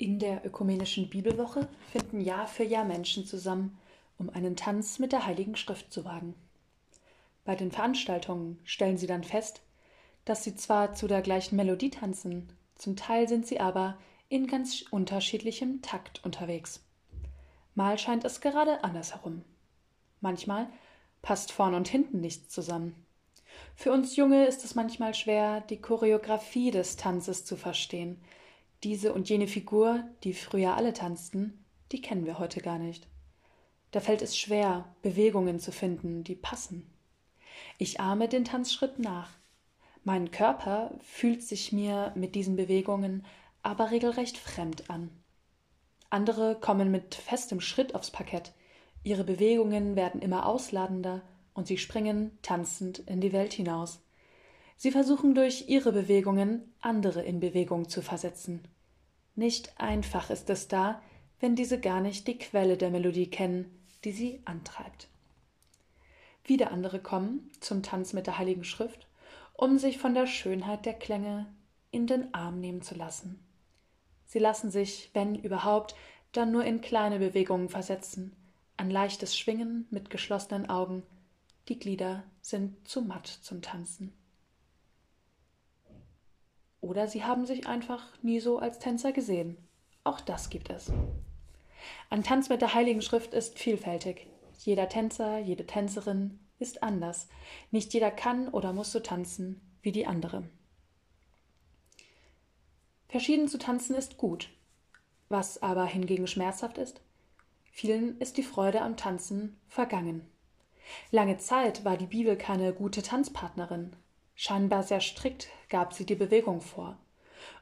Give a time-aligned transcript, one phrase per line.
[0.00, 3.78] In der ökumenischen Bibelwoche finden Jahr für Jahr Menschen zusammen,
[4.16, 6.34] um einen Tanz mit der Heiligen Schrift zu wagen.
[7.44, 9.60] Bei den Veranstaltungen stellen sie dann fest,
[10.24, 13.98] dass sie zwar zu der gleichen Melodie tanzen, zum Teil sind sie aber
[14.30, 16.82] in ganz unterschiedlichem Takt unterwegs.
[17.74, 19.44] Mal scheint es gerade andersherum.
[20.22, 20.70] Manchmal
[21.20, 22.94] passt vorn und hinten nichts zusammen.
[23.76, 28.18] Für uns Junge ist es manchmal schwer, die Choreografie des Tanzes zu verstehen,
[28.82, 33.08] diese und jene Figur, die früher alle tanzten, die kennen wir heute gar nicht.
[33.90, 36.90] Da fällt es schwer, Bewegungen zu finden, die passen.
[37.78, 39.30] Ich ahme den Tanzschritt nach.
[40.04, 43.24] Mein Körper fühlt sich mir mit diesen Bewegungen
[43.62, 45.10] aber regelrecht fremd an.
[46.08, 48.52] Andere kommen mit festem Schritt aufs Parkett.
[49.02, 51.22] Ihre Bewegungen werden immer ausladender
[51.52, 54.00] und sie springen tanzend in die Welt hinaus.
[54.82, 58.62] Sie versuchen durch ihre Bewegungen andere in Bewegung zu versetzen.
[59.34, 61.02] Nicht einfach ist es da,
[61.38, 63.66] wenn diese gar nicht die Quelle der Melodie kennen,
[64.04, 65.08] die sie antreibt.
[66.44, 69.06] Wieder andere kommen zum Tanz mit der Heiligen Schrift,
[69.52, 71.44] um sich von der Schönheit der Klänge
[71.90, 73.38] in den Arm nehmen zu lassen.
[74.24, 75.94] Sie lassen sich, wenn überhaupt,
[76.32, 78.34] dann nur in kleine Bewegungen versetzen,
[78.78, 81.02] ein leichtes Schwingen mit geschlossenen Augen,
[81.68, 84.14] die Glieder sind zu matt zum Tanzen.
[86.80, 89.56] Oder sie haben sich einfach nie so als Tänzer gesehen.
[90.04, 90.90] Auch das gibt es.
[92.08, 94.26] Ein Tanz mit der Heiligen Schrift ist vielfältig.
[94.58, 97.28] Jeder Tänzer, jede Tänzerin ist anders.
[97.70, 100.48] Nicht jeder kann oder muss so tanzen wie die andere.
[103.08, 104.50] Verschieden zu tanzen ist gut.
[105.28, 107.00] Was aber hingegen schmerzhaft ist,
[107.72, 110.26] vielen ist die Freude am Tanzen vergangen.
[111.10, 113.94] Lange Zeit war die Bibel keine gute Tanzpartnerin.
[114.42, 116.96] Scheinbar sehr strikt gab sie die Bewegung vor.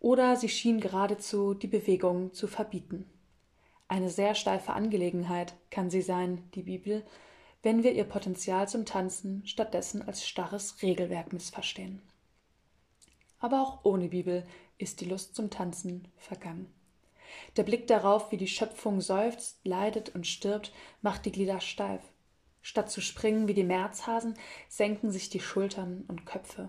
[0.00, 3.04] Oder sie schien geradezu die Bewegung zu verbieten.
[3.88, 7.04] Eine sehr steife Angelegenheit kann sie sein, die Bibel,
[7.62, 12.00] wenn wir ihr Potenzial zum Tanzen stattdessen als starres Regelwerk missverstehen.
[13.38, 14.46] Aber auch ohne Bibel
[14.78, 16.72] ist die Lust zum Tanzen vergangen.
[17.58, 20.72] Der Blick darauf, wie die Schöpfung seufzt, leidet und stirbt,
[21.02, 22.00] macht die Glieder steif.
[22.62, 24.34] Statt zu springen wie die Märzhasen,
[24.68, 26.68] senken sich die Schultern und Köpfe.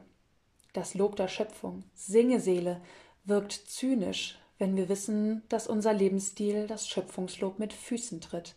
[0.73, 2.81] Das Lob der Schöpfung, singe Seele,
[3.25, 8.55] wirkt zynisch, wenn wir wissen, dass unser Lebensstil das Schöpfungslob mit Füßen tritt.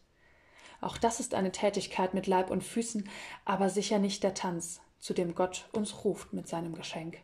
[0.81, 3.09] Auch das ist eine Tätigkeit mit Leib und Füßen,
[3.45, 7.19] aber sicher nicht der Tanz, zu dem Gott uns ruft mit seinem Geschenk.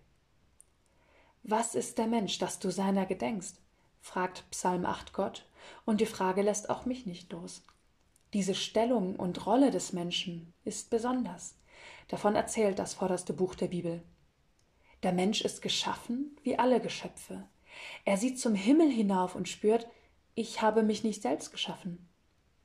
[1.42, 3.56] Was ist der Mensch, dass du seiner gedenkst?
[4.00, 5.46] fragt Psalm 8 Gott,
[5.84, 7.62] und die Frage lässt auch mich nicht los.
[8.32, 11.56] Diese Stellung und Rolle des Menschen ist besonders.
[12.08, 14.02] Davon erzählt das vorderste Buch der Bibel.
[15.02, 17.48] Der Mensch ist geschaffen wie alle Geschöpfe.
[18.04, 19.86] Er sieht zum Himmel hinauf und spürt,
[20.34, 22.08] ich habe mich nicht selbst geschaffen.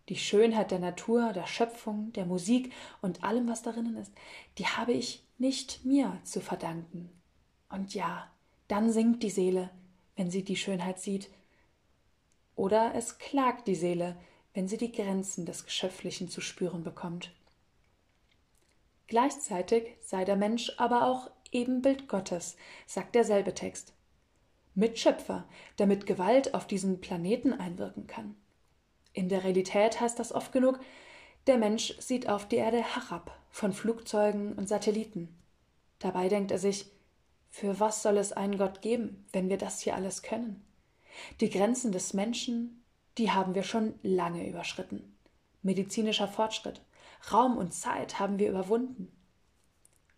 [0.09, 4.13] Die Schönheit der Natur, der Schöpfung, der Musik und allem, was darinnen ist,
[4.57, 7.09] die habe ich nicht mir zu verdanken.
[7.69, 8.31] Und ja,
[8.69, 9.69] dann singt die Seele,
[10.15, 11.29] wenn sie die Schönheit sieht.
[12.55, 14.17] Oder es klagt die Seele,
[14.57, 17.31] wenn sie die Grenzen des Geschöpflichen zu spüren bekommt.
[19.05, 22.55] Gleichzeitig sei der Mensch aber auch Ebenbild Gottes,
[22.87, 23.93] sagt derselbe Text.
[24.73, 25.47] Mitschöpfer,
[25.77, 28.35] der mit Gewalt auf diesen Planeten einwirken kann.
[29.13, 30.79] In der Realität heißt das oft genug,
[31.45, 35.37] der Mensch sieht auf die Erde herab, von Flugzeugen und Satelliten.
[35.99, 36.87] Dabei denkt er sich,
[37.51, 40.65] für was soll es einen Gott geben, wenn wir das hier alles können?
[41.41, 42.83] Die Grenzen des Menschen
[43.17, 45.17] die haben wir schon lange überschritten.
[45.61, 46.81] Medizinischer Fortschritt,
[47.31, 49.11] Raum und Zeit haben wir überwunden.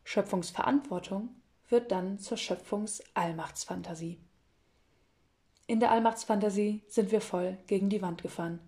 [0.03, 1.29] Schöpfungsverantwortung
[1.69, 4.19] wird dann zur Schöpfungsallmachtsfantasie.
[5.67, 8.59] In der Allmachtsfantasie sind wir voll gegen die Wand gefahren.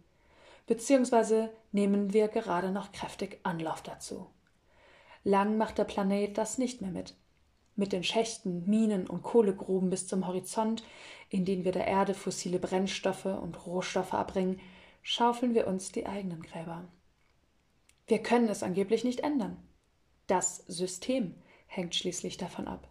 [0.67, 4.29] Beziehungsweise nehmen wir gerade noch kräftig Anlauf dazu.
[5.23, 7.15] Lang macht der Planet das nicht mehr mit
[7.75, 10.83] mit den Schächten, Minen und Kohlegruben bis zum Horizont,
[11.29, 14.59] in denen wir der Erde fossile Brennstoffe und Rohstoffe abbringen,
[15.01, 16.87] schaufeln wir uns die eigenen Gräber.
[18.07, 19.57] Wir können es angeblich nicht ändern.
[20.28, 21.35] Das System
[21.67, 22.90] hängt schließlich davon ab.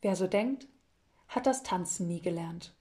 [0.00, 0.66] Wer so denkt,
[1.28, 2.74] hat das Tanzen nie gelernt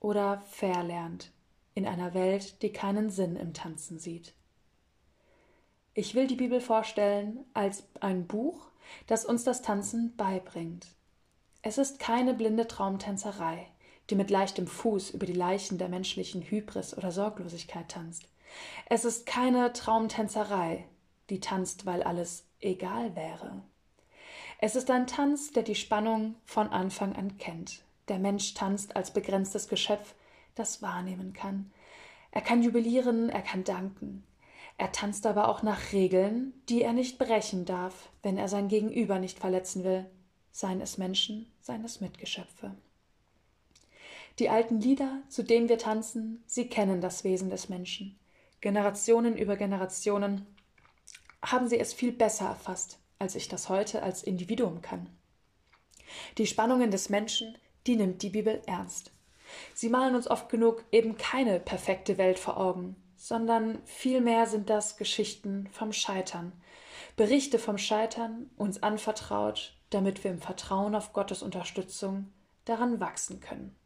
[0.00, 1.32] oder verlernt
[1.74, 4.34] in einer Welt, die keinen Sinn im Tanzen sieht.
[5.94, 8.68] Ich will die Bibel vorstellen als ein Buch,
[9.06, 10.86] das uns das Tanzen beibringt.
[11.60, 13.66] Es ist keine blinde Traumtänzerei,
[14.08, 18.26] die mit leichtem Fuß über die Leichen der menschlichen Hybris oder Sorglosigkeit tanzt.
[18.86, 20.86] Es ist keine Traumtänzerei,
[21.28, 23.62] die tanzt, weil alles egal wäre.
[24.58, 27.82] Es ist ein Tanz, der die Spannung von Anfang an kennt.
[28.08, 30.14] Der Mensch tanzt als begrenztes Geschöpf
[30.54, 31.70] das wahrnehmen kann.
[32.30, 34.24] Er kann jubilieren, er kann danken.
[34.82, 39.20] Er tanzt aber auch nach Regeln, die er nicht brechen darf, wenn er sein Gegenüber
[39.20, 40.10] nicht verletzen will,
[40.50, 42.74] seien es Menschen, seien es Mitgeschöpfe.
[44.40, 48.18] Die alten Lieder, zu denen wir tanzen, sie kennen das Wesen des Menschen.
[48.60, 50.46] Generationen über Generationen
[51.44, 55.08] haben sie es viel besser erfasst, als ich das heute als Individuum kann.
[56.38, 57.56] Die Spannungen des Menschen,
[57.86, 59.12] die nimmt die Bibel ernst.
[59.74, 64.96] Sie malen uns oft genug eben keine perfekte Welt vor Augen, sondern vielmehr sind das
[64.96, 66.52] Geschichten vom Scheitern,
[67.14, 72.32] Berichte vom Scheitern uns anvertraut, damit wir im Vertrauen auf Gottes Unterstützung
[72.64, 73.76] daran wachsen können.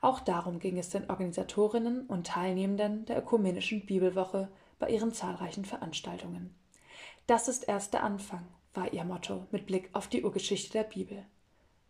[0.00, 6.54] Auch darum ging es den Organisatorinnen und Teilnehmenden der ökumenischen Bibelwoche bei ihren zahlreichen Veranstaltungen.
[7.26, 11.24] Das ist erst der Anfang, war ihr Motto mit Blick auf die Urgeschichte der Bibel.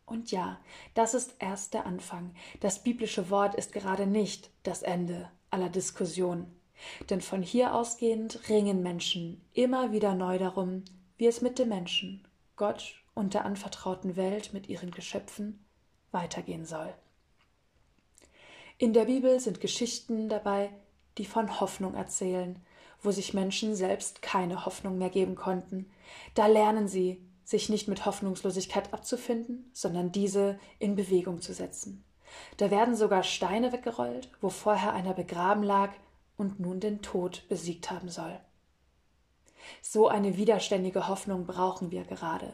[0.06, 0.58] Und ja,
[0.94, 2.34] das ist erst der Anfang.
[2.60, 6.46] Das biblische Wort ist gerade nicht das Ende aller Diskussion.
[7.08, 10.84] Denn von hier ausgehend ringen Menschen immer wieder neu darum,
[11.16, 15.64] wie es mit dem Menschen, Gott und der anvertrauten Welt mit ihren Geschöpfen
[16.10, 16.92] weitergehen soll.
[18.76, 20.70] In der Bibel sind Geschichten dabei,
[21.16, 22.60] die von Hoffnung erzählen,
[23.00, 25.88] wo sich Menschen selbst keine Hoffnung mehr geben konnten.
[26.34, 32.04] Da lernen sie, sich nicht mit Hoffnungslosigkeit abzufinden, sondern diese in Bewegung zu setzen.
[32.56, 35.90] Da werden sogar Steine weggerollt, wo vorher einer begraben lag
[36.36, 38.38] und nun den Tod besiegt haben soll.
[39.82, 42.52] So eine widerständige Hoffnung brauchen wir gerade.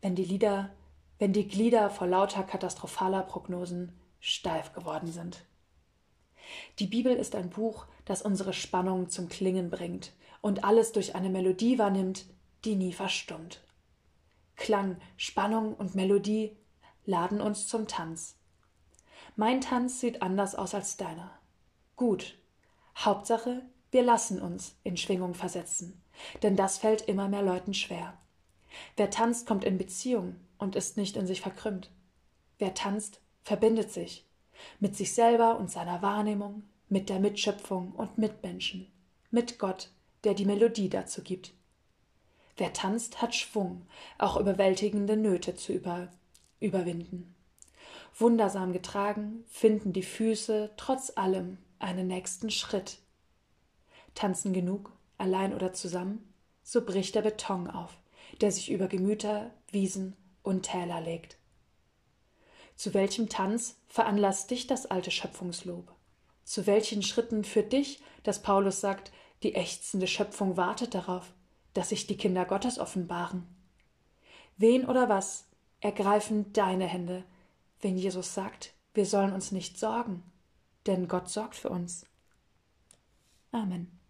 [0.00, 0.70] Wenn die Lieder,
[1.18, 5.44] wenn die Glieder vor lauter katastrophaler Prognosen steif geworden sind.
[6.78, 11.30] Die Bibel ist ein Buch, das unsere Spannung zum Klingen bringt und alles durch eine
[11.30, 12.26] Melodie wahrnimmt,
[12.64, 13.62] die nie verstummt.
[14.56, 16.56] Klang, Spannung und Melodie
[17.04, 18.36] laden uns zum Tanz.
[19.36, 21.30] Mein Tanz sieht anders aus als deiner.
[21.96, 22.38] Gut.
[22.96, 26.02] Hauptsache, wir lassen uns in Schwingung versetzen,
[26.42, 28.18] denn das fällt immer mehr Leuten schwer.
[28.96, 31.90] Wer tanzt, kommt in Beziehung und ist nicht in sich verkrümmt.
[32.58, 34.26] Wer tanzt, verbindet sich
[34.80, 38.90] mit sich selber und seiner Wahrnehmung, mit der Mitschöpfung und Mitmenschen,
[39.30, 39.90] mit Gott,
[40.24, 41.54] der die Melodie dazu gibt.
[42.56, 43.86] Wer tanzt, hat Schwung,
[44.18, 46.08] auch überwältigende Nöte zu über,
[46.60, 47.34] überwinden.
[48.16, 52.98] Wundersam getragen finden die Füße trotz allem einen nächsten Schritt.
[54.14, 56.32] Tanzen genug, allein oder zusammen,
[56.62, 57.98] so bricht der Beton auf,
[58.40, 61.38] der sich über Gemüter, Wiesen und Täler legt.
[62.76, 65.92] Zu welchem Tanz veranlasst dich das alte Schöpfungslob?
[66.44, 69.12] Zu welchen Schritten führt dich, dass Paulus sagt,
[69.42, 71.32] die ächzende Schöpfung wartet darauf,
[71.74, 73.46] dass sich die Kinder Gottes offenbaren?
[74.56, 75.46] Wen oder was
[75.80, 77.24] ergreifen deine Hände,
[77.82, 80.22] wenn Jesus sagt, wir sollen uns nicht sorgen,
[80.86, 82.06] denn Gott sorgt für uns?
[83.50, 84.01] Amen.